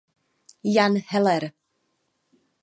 [0.73, 1.43] Jan Heller.